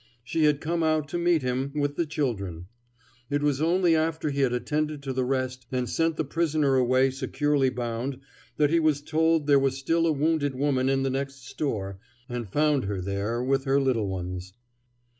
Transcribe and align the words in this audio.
She 0.23 0.45
had 0.45 0.61
come 0.61 0.81
out 0.81 1.07
to 1.09 1.19
meet 1.19 1.43
him, 1.43 1.73
with 1.75 1.95
the 1.95 2.07
children. 2.07 2.65
It 3.29 3.43
was 3.43 3.61
only 3.61 3.95
after 3.95 4.31
he 4.31 4.41
had 4.41 4.51
attended 4.51 5.03
to 5.03 5.13
the 5.13 5.23
rest 5.23 5.67
and 5.71 5.87
sent 5.87 6.15
the 6.15 6.25
prisoner 6.25 6.73
away 6.75 7.11
securely 7.11 7.69
bound 7.69 8.17
that 8.57 8.71
he 8.71 8.79
was 8.79 8.99
told 9.01 9.45
there 9.45 9.59
was 9.59 9.77
still 9.77 10.07
a 10.07 10.11
wounded 10.11 10.55
woman 10.55 10.89
in 10.89 11.03
the 11.03 11.11
next 11.11 11.47
store, 11.47 11.99
and 12.27 12.49
found 12.51 12.85
her 12.85 12.99
there 12.99 13.43
with 13.43 13.65
her 13.65 13.79
little 13.79 14.07
ones. 14.07 14.53